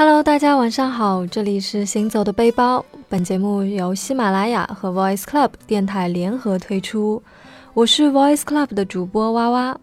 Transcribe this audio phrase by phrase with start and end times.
[0.00, 2.82] Hello，大家晚上好，这里是行走的背包。
[3.06, 7.22] 本节目由喜马拉雅和 Voice Club 电台联合推出，
[7.74, 9.78] 我是 Voice Club 的主播哇哇，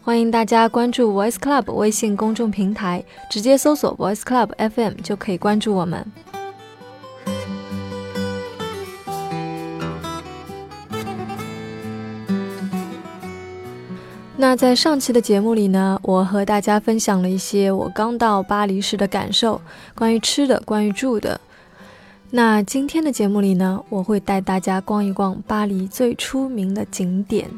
[0.00, 6.06] 欢迎大家关注 Voice Club 微信公众平台，直接搜索 Voice Club FM 就可以关注我们。
[14.40, 19.60] 那在上期的节目里呢，我和大家分享了一些我刚到巴黎时的感受，
[19.96, 21.40] 关于吃的，关于住的。
[22.30, 27.50] 那今天的节目里呢，我会带大家逛一逛巴黎最出名的景点。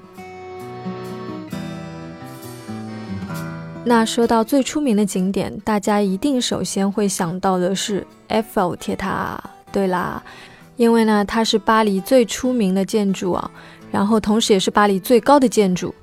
[3.85, 9.39] 那说到最出名的景点，大家一定首先会想到的是埃菲尔铁塔。
[9.71, 10.23] 对啦，
[10.77, 13.51] 因为呢，它是巴黎最出名的建筑啊，
[13.93, 15.95] 然后同时也是巴黎最高的建筑。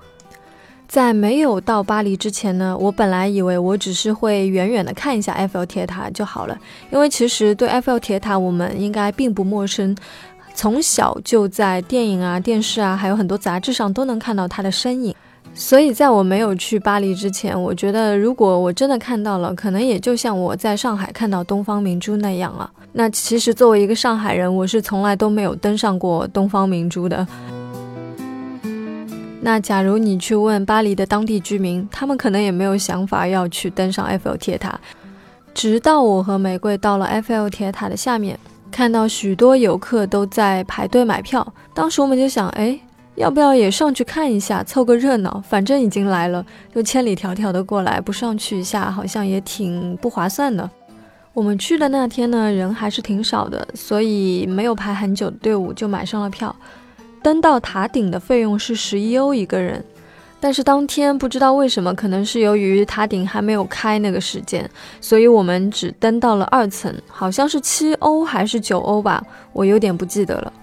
[0.88, 6.58] 在没有到巴黎之前呢，我本来以为我只是会远远的看一下埃菲尔铁塔就好了，
[6.92, 9.96] 因为其实对埃菲尔铁塔我们应该并不陌生，
[10.56, 15.14] 从小就在电影啊、电视啊，还有很多杂志上都能看到它的身影。
[15.54, 22.70] 所以在我没有去巴黎之前，我觉得如果我真的看到了，可能也就像我在上海看到东方明珠那样啊。
[22.94, 27.28] 那其实作为一个上海人，我是从来都没有登上过东方明珠的。
[29.48, 34.78] 那假如你去问巴黎的当地居民，他们可能也没有想法要去登上埃菲尔铁塔。
[35.54, 38.38] 直到我和玫瑰到了埃菲尔铁塔的下面，
[38.70, 41.54] 看到许多游客都在排队买票。
[41.74, 42.78] 当时我们就想，哎，
[43.16, 45.42] 要不要也上去看一下，凑个热闹？
[45.48, 46.46] 反正已经来了，
[46.76, 50.70] 就千里迢迢的过来，不上去一下好像也挺不划算的。
[51.32, 56.54] 我们去的那天呢，人还是挺少的，所以没有排很久的队伍就买上了票。
[57.22, 59.84] 登到塔顶的费用是十一欧一个人，
[60.40, 64.70] 但是当天不知道为什么，可能是由于塔顶还没有开那个时间，
[65.02, 70.54] 所以我们只登到了二层，好像是七欧还是九欧吧，我有点不记得了。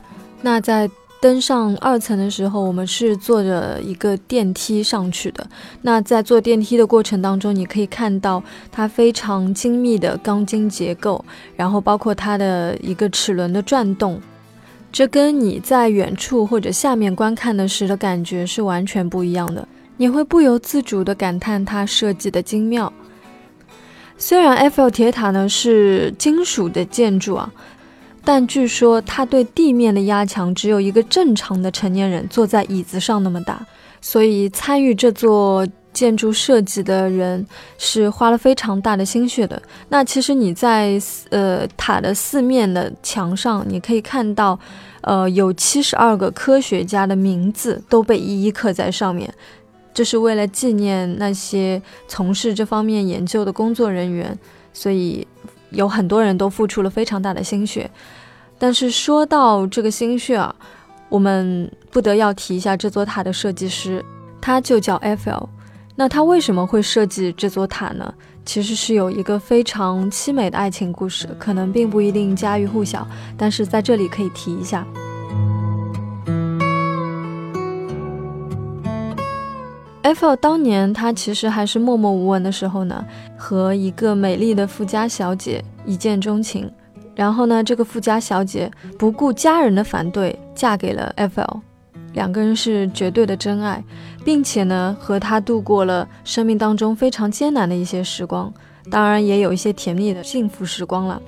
[0.40, 0.88] 那在
[1.20, 5.46] 登上二层的时候，我们是坐着一个电梯上去的。
[5.80, 11.24] 那在坐电梯的过程当中，你可以看到它非常精密的钢筋结构，
[11.56, 14.20] 然后包括它的一个齿轮的转动。
[14.94, 19.66] 这跟你在远处或者下面观看的时的感觉是完全不一样的，
[19.96, 22.92] 你会不由自主地感叹它设计的精妙。
[24.16, 27.52] 虽然埃菲尔铁塔呢是金属的建筑啊，
[28.24, 33.66] 但据说它对地面的压强只有一个正常的成年人坐在椅子上那么大，
[34.00, 35.66] 所以参与这座。
[35.94, 37.46] 建筑设计的人
[37.78, 39.62] 是花了非常大的心血的。
[39.88, 41.00] 那其实你在
[41.30, 44.58] 呃塔的四面的墙上，你可以看到，
[45.00, 49.32] 呃有七十二个科学家的名字都被一一刻在上面，
[49.94, 54.36] 这是为了纪念那些从事这方面研究的工作人员，
[54.72, 55.26] 所以
[55.70, 57.88] 有很多人都付出了非常大的心血。
[58.58, 60.54] 但是说到这个心血啊，
[61.08, 64.04] 我们不得要提一下这座塔的设计师，
[64.40, 65.48] 他就叫 F.L。
[65.96, 68.12] 那他为什么会设计这座塔呢？
[68.44, 73.06] 其实是有一个非常凄美的爱情故事，可能并不一定家喻户晓，
[73.36, 74.84] 但是在这里可以提一下。
[80.02, 83.02] 埃菲尔当年他其实还是默默无闻的时候呢，
[83.38, 86.70] 和一个美丽的富家小姐一见钟情，
[87.14, 91.60] 然后呢，这个富家小姐不顾家人的反对，嫁给了埃菲尔。
[92.14, 93.84] 两个人是绝对的真爱，
[94.24, 98.52] 并且呢，和他度过了生命当中非常艰难的一些时光，
[98.90, 101.20] 当然也有一些甜蜜的幸福时光了。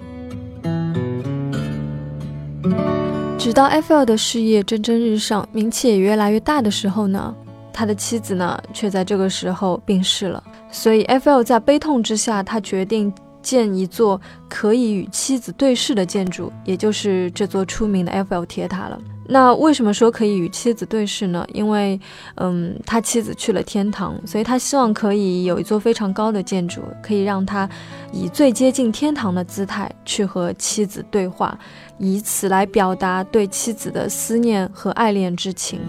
[3.38, 7.34] 直到埃菲尔的事业蒸蒸日上，名气也越来越大的时候呢，
[7.72, 10.42] 他的妻子呢，却在这个时候病逝了。
[10.70, 13.12] 所以埃菲尔在悲痛之下，他决定
[13.42, 18.98] 建一座可以与妻子对视的建筑，也就是这座出名的埃菲尔铁塔了。
[19.28, 21.44] 那为什么说可以与妻子对视呢？
[21.52, 22.00] 因为，
[22.36, 27.68] 嗯，他妻子去了天堂，所以他希望可以有一座非常高的建筑，可以让他
[28.12, 31.58] 以最接近天堂的姿态去和妻子对话，
[31.98, 35.80] 以此来表达对妻子的思念和爱恋之情。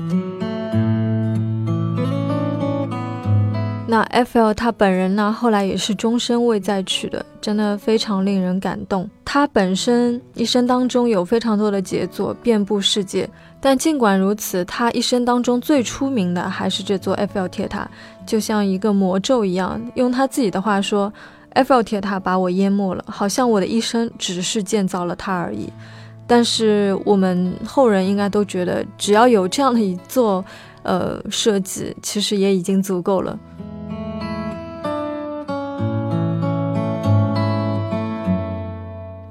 [3.89, 9.09] 那埃菲尔他本人呢，后来也是终身未再娶的，真的非常令人感动。
[9.23, 13.27] 他本身一生当中有非常多的杰作，遍布世界。
[13.61, 17.89] 但尽管如此，他一生当中最出名的还是这座埃菲尔铁塔，
[18.25, 19.81] 就像一个魔咒一样。
[19.95, 21.11] 用他自己的话说，
[21.53, 25.71] 埃菲尔铁塔把我淹没了，好像我的一生只是建造了它而已。
[26.27, 30.43] 但是我们后人应该都觉得，只要有这样的一座，
[30.83, 33.39] 呃，设计，其实也已经足够了。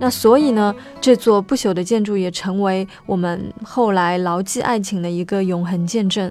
[0.06, 6.30] 那所以呢，这座不朽的建筑也成为我们后来牢记爱情的一个永恒见证。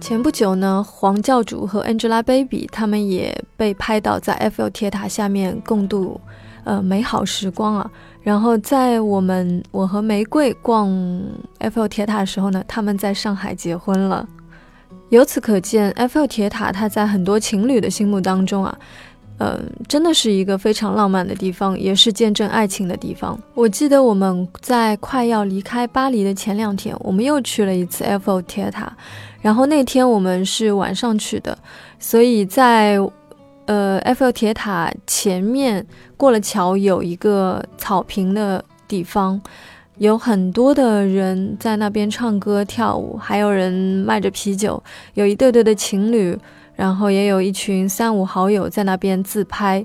[0.00, 6.20] 前不久呢，黄教主和 Angelababy 他们也被拍到在 Eiffel 铁塔下面共度
[6.62, 7.90] 呃美好时光啊。
[8.22, 10.88] 然后在我们我和玫瑰逛
[11.58, 14.28] Eiffel 铁塔的时候呢，他们在上海结婚了。
[15.10, 18.76] 由此可见埃菲尔铁塔它在很多情侣的心目当中啊。
[19.42, 19.58] 嗯，
[19.88, 23.40] 真的是一个非常浪漫的地方，也是见证爱情的地方。
[23.54, 28.94] 我记得我们在快要离开巴黎的前两天，我们又去了一次埃菲尔铁塔。
[29.40, 31.56] 然后那天我们是晚上去的，
[31.98, 32.98] 所以在
[33.64, 35.86] 呃埃菲尔铁塔前面
[36.18, 39.40] 过了桥，有一个草坪的地方，
[40.00, 43.70] 有很多的人在那边唱歌跳舞，还有人
[44.06, 44.82] 卖着啤酒，
[45.12, 46.36] 有一对对的情侣。
[46.74, 49.84] 然后也有一群三五好友在那边自拍。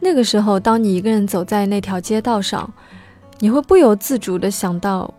[0.00, 2.70] 那个时候，当你一个人走在那条街道上，
[3.38, 5.10] 你会不由自主的想到：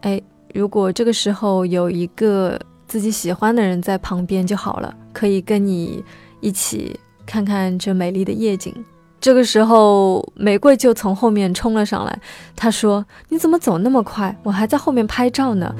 [0.00, 0.18] 哎，
[0.54, 2.58] 如果这个时候有一个
[2.88, 6.02] 自己喜欢的人在旁边就好了，可以跟你
[6.40, 8.74] 一起看看这美丽的夜景。
[9.20, 12.18] 这个时候，玫瑰就从后面冲了上来，
[12.54, 14.36] 她说：“你怎么走那么快？
[14.42, 15.74] 我还在后面拍照呢。”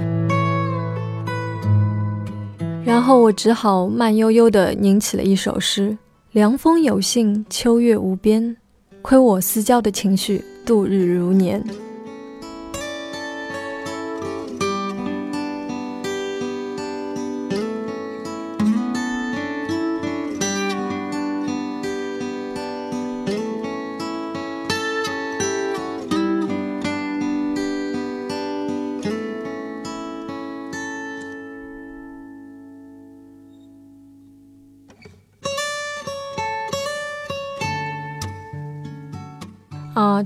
[2.85, 5.97] 然后我只好慢悠悠地吟起了一首诗：
[6.33, 8.57] 凉风有幸，秋月无边，
[9.03, 11.63] 亏我思交的情绪，度日如年。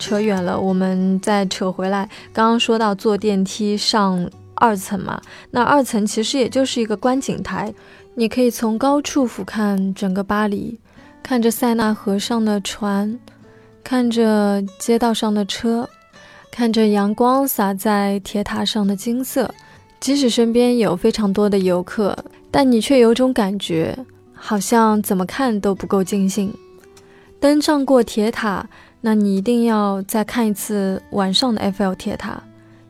[0.01, 2.09] 扯远了，我们再扯回来。
[2.33, 5.21] 刚刚说到坐电梯上二层嘛，
[5.51, 7.73] 那二层其实也就是一个观景台，
[8.15, 10.81] 你可以从高处俯瞰整个巴黎，
[11.23, 13.21] 看着塞纳河上的船，
[13.85, 15.89] 看着街道上的车，
[16.51, 19.55] 看着阳光洒在铁塔上的金色。
[20.01, 22.17] 即使身边有非常多的游客，
[22.51, 23.95] 但你却有种感觉，
[24.33, 26.53] 好像怎么看都不够尽兴。
[27.39, 28.67] 登上过铁塔。
[29.01, 32.43] 那你一定要再看一次晚上的埃菲尔铁塔，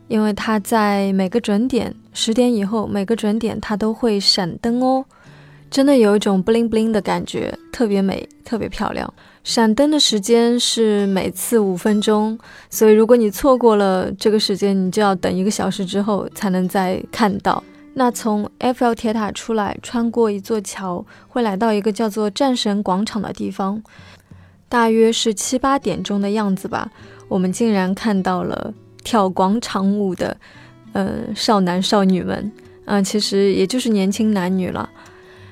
[0.07, 5.05] 因为它在每个准点十点以后，每个准点它都会闪灯哦，
[5.69, 9.13] 真的有一种 bling bling 的感觉，特别美，特别漂亮。
[9.43, 12.37] 闪灯的时间是每次五分钟，
[12.69, 17.63] 所以如果你错过了这个时间，你就要等一个小时之后才能再看到。
[17.93, 23.81] 那从埃菲尔铁塔出来，穿过一座桥，会来到一个叫做战神广场的地方。
[24.71, 26.89] 大约是七八点钟的样子吧，
[27.27, 28.73] 我们竟然看到了
[29.03, 30.37] 跳广场舞的，
[30.93, 32.49] 呃，少男少女们，
[32.85, 34.89] 啊，其实也就是年轻男女了，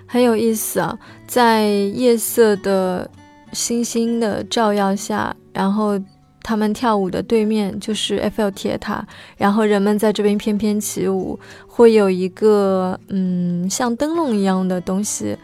[0.08, 0.98] 很有意思啊。
[1.28, 3.12] 在夜色的
[3.52, 6.00] 星星的照耀下，然后
[6.42, 9.06] 他们跳舞的对面就是埃菲尔铁塔，
[9.36, 15.38] 然后人们在这边翩翩起舞，会有一个嗯像灯笼一样的东西，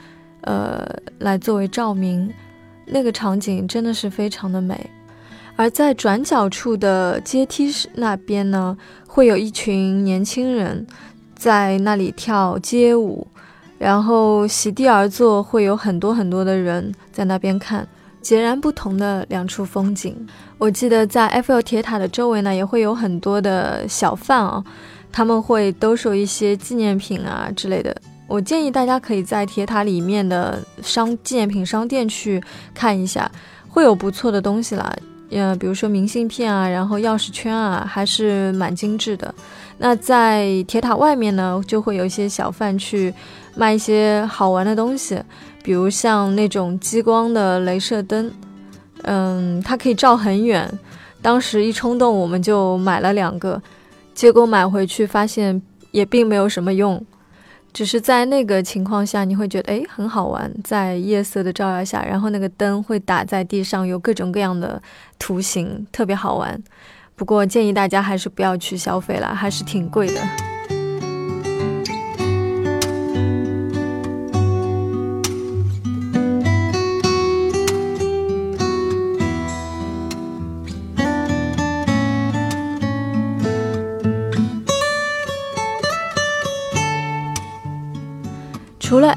[0.44, 0.88] 呃，
[1.20, 2.34] 来作为照明。
[2.86, 4.90] 那个场景真的是非常的美，
[5.56, 8.78] 而在转角处的阶梯那边呢，
[9.08, 10.86] 会有一群年轻人
[11.36, 13.28] 在那里跳街舞，
[13.78, 17.88] 然后席地而坐，会有很多很多的人在那边看，
[18.22, 20.16] 截然不同的两处风景。
[20.58, 24.64] 我记得在埃菲尔铁塔的周围呢，也会有很多的小贩啊，
[25.12, 27.96] 他们会兜售一些纪念品啊之类的。
[28.28, 32.42] 我建议大家可以在铁塔里面的商纪念品商店去
[32.74, 33.30] 看一下，
[33.70, 34.94] 会有不错的东西啦。
[35.32, 39.34] 呃，比如说明信片啊，然后钥匙圈啊，还是蛮精致的。
[39.78, 43.14] 那在铁塔外面呢，就会有一些小贩去
[43.56, 45.20] 卖一些好玩的东西，
[45.64, 48.32] 比如像那种激光的镭射灯，
[49.04, 50.72] 嗯，它可以照很远。
[51.22, 53.62] 当时一冲动，我们就买了两个，
[54.14, 55.60] 结果买回去发现
[55.92, 57.04] 也并没有什么用。
[57.76, 64.82] 只是在那个情况下，你会觉得诶很好玩，在夜色的照耀下，然后那个灯会打在地上，有各种各样的
[65.20, 66.64] 图形，特别好玩。
[67.18, 70.55] 不过建议大家还是不要去消费了，还是挺贵的。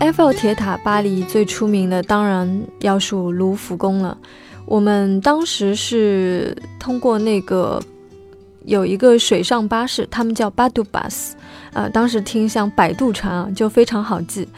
[0.09, 4.17] 埃菲尔铁塔，巴黎最出名的当然要数卢浮宫了。
[4.65, 7.79] 我们当时是通过那个
[8.65, 11.37] 有一个水上巴士，他们叫巴杜巴斯，
[11.75, 14.49] 呃，当时听像摆渡船啊，就非常好记。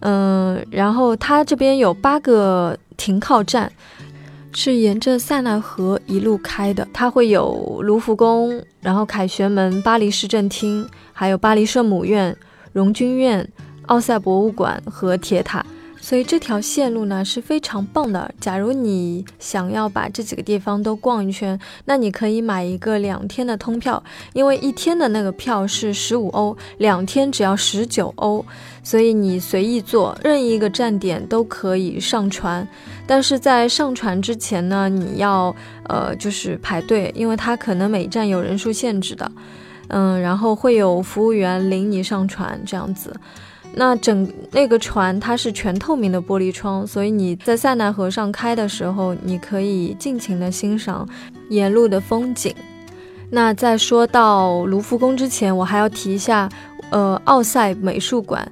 [0.00, 3.72] 嗯，然后它这边有八个停靠站，
[4.52, 6.86] 是沿着塞纳河一路开的。
[6.92, 12.36] 它会有卢浮宫，然后凯旋门、巴黎市政厅，还有巴黎圣母院、
[12.74, 13.48] 荣军院、
[13.88, 15.66] 奥赛博物馆和铁塔。
[16.00, 18.32] 所以这条线路呢是非常棒的。
[18.40, 24.02] 假如你想要把这几个地方都逛一圈，那你可以买一个两天的通票，
[24.32, 28.46] 因为一天的那个票是十五欧，两天只要十九欧，
[28.84, 32.66] 所以你随意坐，任意一个站点都可以上船。
[33.04, 35.54] 但是在上船之前呢，你要
[35.88, 39.30] 呃就是排队，因为它可能每站有人数限制的，
[39.88, 43.12] 嗯，然后会有服务员领你上船这样子。
[43.78, 51.08] 那整那个船它是全透明的玻璃窗，所以你在塞纳河上开的时候，你可以尽情的欣赏
[51.48, 52.52] 沿路的风景。
[53.30, 56.48] 那在说到卢浮宫之前，我还要提一下，
[56.90, 58.50] 呃，奥赛美术馆，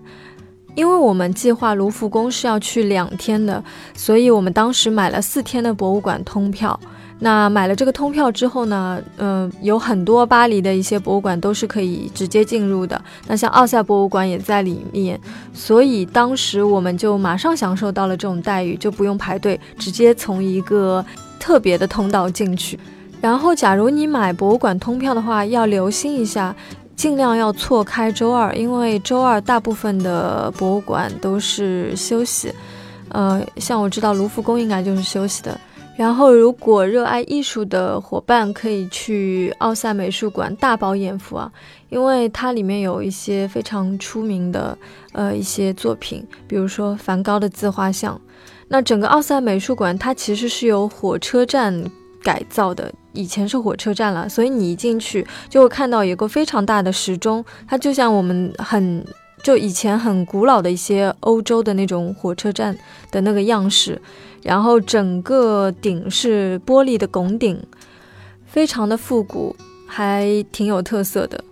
[0.77, 3.65] 因为我们计划卢浮宫是要去两天的，
[3.97, 6.79] 所以我们当时买了四天的博物馆通票。
[7.19, 13.01] 那买了这个通票之后呢，嗯，有很多巴黎的一些博物馆都是可以直接进入的。
[13.27, 15.19] 那像奥赛博物馆也在里面，
[15.55, 21.05] 所以当时我们就马上享受到了这种待遇，就不用排队，直接从一个
[21.41, 22.79] 特别的通道进去。
[23.19, 26.55] 然后，假如你买博物馆通票的话，要留心一下，
[26.95, 32.53] 尽量要错开周二，因为周二大部分的博物馆都是休息。
[33.09, 35.59] 呃，像我知道卢浮宫应该就是休息的。
[35.97, 41.51] 然后，如果热爱艺术的伙伴可以去奥赛美术馆大饱眼福啊，
[41.89, 44.77] 因为它里面有一些非常出名的
[45.13, 48.21] 呃一些作品，比如说梵高的自画像。
[48.69, 51.83] 那整个奥赛美术馆它其实是由火车站
[52.23, 59.03] 改造的，以前是火车站了，所以你一进去就会看到有个非常大的时钟，它就像我们很
[59.47, 62.77] 就以前很古老的一些欧洲的那种火车站
[63.13, 64.03] 的那个样式。
[64.43, 67.57] 然后整个顶是玻璃的拱顶，
[68.45, 69.55] 非常的复古，
[69.87, 71.45] 还挺有特色的。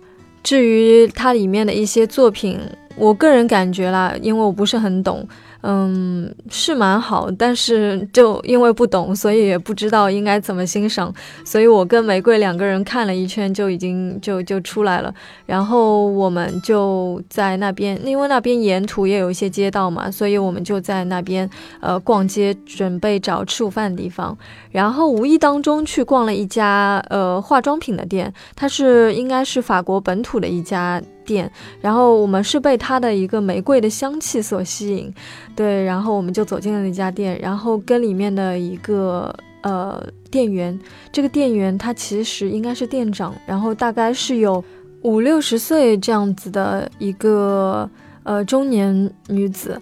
[0.43, 2.59] 至于它里面的一些作品，
[2.97, 5.25] 我个人感觉啦，因为我不是很懂。
[5.67, 11.11] 嗯，是蛮好，但是就因为不懂，所以也不知道应该怎么欣赏，
[11.43, 15.11] 所以我跟玫瑰两个人看了一圈就已经就就出来了。
[15.47, 24.37] 然后我们就在那边，因为那边沿途也有一些街道嘛，所以我们就在那边呃逛街，准备找吃午饭的地方。
[24.69, 31.01] 然后无意当中去逛了一家呃化妆品的店，它是应该是法国本土的一家。
[31.25, 31.51] 店，
[31.81, 35.13] 然后我们是被它的一个玫瑰的香气所吸引，
[35.55, 40.01] 对，然后我们就走进了那家店，然后跟里面的一个呃
[40.31, 40.79] 店员，
[41.11, 44.63] 这个店员他其实应该是店长，然后大概是有
[45.01, 47.89] 五六十岁这样子的一个
[48.23, 49.81] 呃中年女子。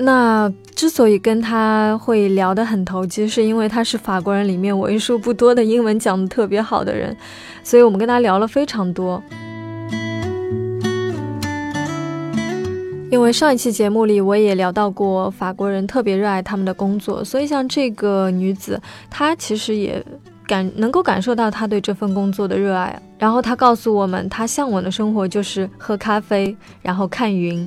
[0.00, 7.16] 那之所以跟他会聊得很投机，是因为他是法国人里面为数不多的英文讲的特别好的人，
[7.64, 9.20] 所以我们跟他聊了非常多。
[13.10, 20.04] 因为上一期节目里我也聊到过，法国人特别热爱他们的工作，所以像这个女子，她其实也
[20.46, 23.00] 感能够感受到她对这份工作的热爱。
[23.18, 27.66] 然后她告诉我们，她向往的生活就是喝咖啡，然后看云，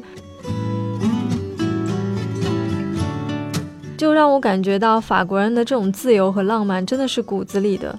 [3.97, 7.97] 就让我感觉到法国人的这种自由和浪漫真的是骨子里的，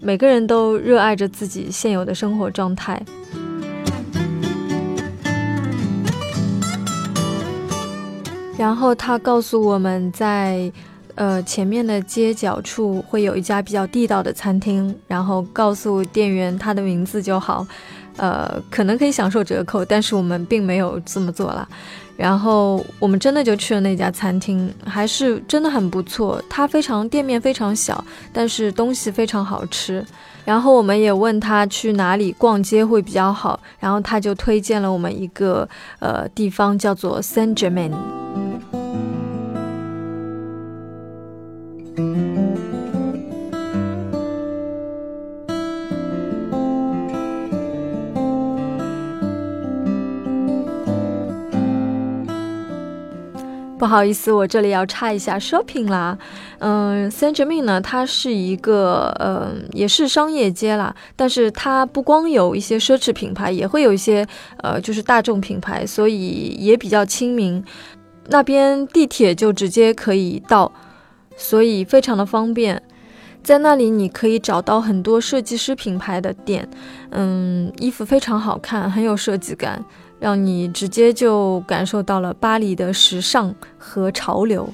[0.00, 3.02] 每个人都热爱着自己现有的生活状态。
[8.60, 10.70] 然后他告诉我们在，
[11.14, 17.66] 呃前面的街角处会有一家比较地道的餐厅，然后告诉店员他的名字就好，
[18.18, 21.66] 呃可能可以享受折扣，但是我们并没有这么做了。
[22.18, 26.38] 然后我们真的就去了那家餐厅，还是真的很不错。
[26.50, 30.04] 它非常店面非常小，但是东西非常好吃。
[30.44, 35.66] 然后我们也问他去哪里逛街会比较好，然后他就推荐了我们一个
[35.98, 37.92] 呃地方，叫做 Saint Germain。
[53.80, 56.18] 不好意思，我这里要插一下 shopping 啦。
[56.58, 64.26] 嗯，Saint Germain 呢，它是一个呃，也是商业街啦，但是它不光有一些奢侈品牌，也会有一些
[64.58, 67.64] 呃，就是大众品牌，所以也比较亲民。
[68.28, 70.70] 那边地铁就直接可以到，
[71.34, 72.82] 所以非常的方便。
[73.42, 76.68] 在那里你可以找到很多设计师品牌的店，
[77.12, 79.82] 嗯，衣服非常好看，很有设计感。
[80.20, 84.68] 让你直接就感受到了巴黎的时尚和潮流，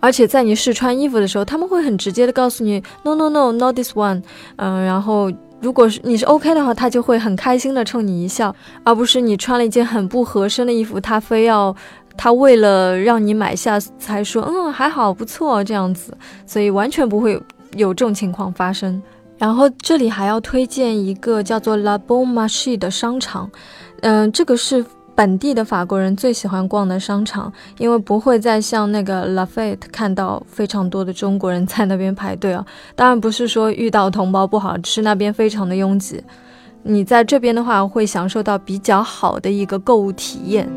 [0.00, 4.22] 而且在你试穿衣服的时候，他们会很直接的告诉你 “no no no not this one”，
[4.56, 11.74] 嗯，然后如果是你是 OK 的话，他就会很开心的冲你一笑，而不是你穿了一件很不合身的衣服，他非要
[12.16, 17.32] 他为了让你买下才说嗯还好不错这样子，所以完全不会
[17.74, 19.02] 有这种情况发生。
[19.36, 23.50] 然后这里还要推荐一个叫做 La Bon Marché 的商场。
[24.02, 24.84] 嗯，这个是
[25.14, 32.64] 本地的法国人最喜欢逛的商场，因为不会再像那个 La f a t e 看到非常多的中国人在那边排队啊。
[32.94, 36.22] 当然不是说遇到同胞不好，是那边非常的拥挤。
[36.82, 40.68] 你在这边的话，会享受到比较好的一个购物体验。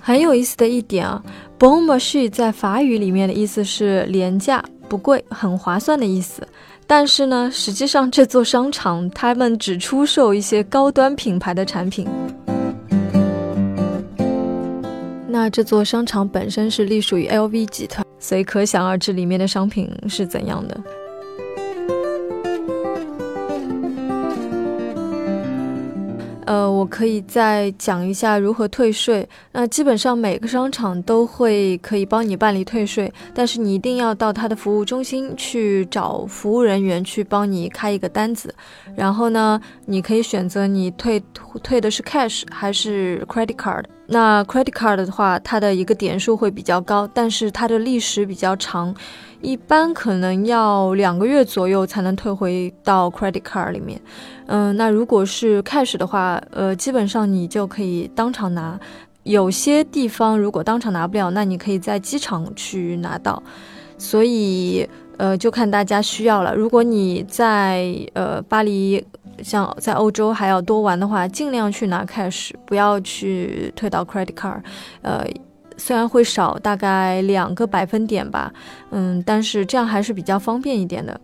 [0.00, 1.22] 很有意思的一点啊
[1.58, 6.46] ，Bon Marché 在法语里面的意思是廉价、不贵、很划算的意思。
[6.90, 12.08] 但是呢，实际上这座商场他们只出售一些高端品牌的产品。
[15.28, 20.80] 那这座商场本身是隶属于 LV 集团，所以可想而知里面的商品是怎样的。
[26.48, 29.28] 呃，我可以再讲一下如何退税。
[29.52, 38.54] 那基本上每个商场都会可以帮你办理退税，但是你一定要到他的服务中心去找服务人员去帮你开一个单子。
[38.96, 41.22] 然后呢，你可以选择你退
[41.62, 43.84] 退的是 cash 还是 credit card。
[44.06, 48.94] 那 credit card 的话，它的一个点数会比较高，但是它的历史比较长。
[49.40, 54.00] 一般可能要两个月左右才能退回到 credit card 里面，
[54.46, 58.78] 嗯，那如果是 cash 的话，呃，基本上你就可以当场拿。
[59.22, 63.42] 有些地方如果当场拿不了，那你可以在机场去拿到。
[63.98, 66.54] 所以，呃，就看大家需要了。
[66.54, 69.04] 如果你在呃巴黎，
[69.42, 74.62] 像在欧洲还要多玩的话，尽量去拿 cash，不要去退到 credit card，
[75.02, 75.24] 呃。
[75.78, 78.52] 虽然会少大概两个百分点吧，
[78.90, 81.18] 嗯，但是这样还是比较方便一点的。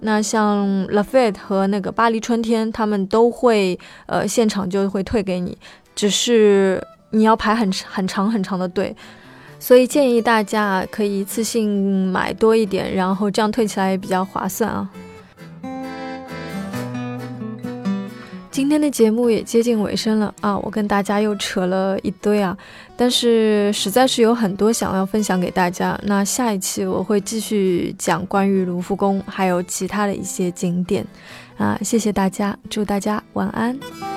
[0.00, 5.56] 那像 Lafayette 和那个巴黎春天，他们都会呃现场就会退给你，
[5.94, 8.96] 只是你要排很很长很长的队，
[9.60, 14.90] 所以建议大家可以一次性买多一点，然后这样退起来也比较划算啊。
[18.52, 22.54] 今天的节目也接近尾声了啊，我跟大家又扯了一堆啊，
[22.94, 25.98] 但是实在是有很多想要分享给大家。
[26.04, 31.02] 那下一期我会继续讲关于卢浮宫还有其他的一些景点
[31.56, 34.11] 啊，谢谢大家，祝大家晚安。